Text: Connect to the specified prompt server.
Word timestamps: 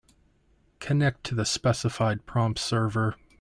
Connect 0.79 1.23
to 1.25 1.35
the 1.35 1.45
specified 1.45 2.25
prompt 2.25 2.57
server. 2.57 3.13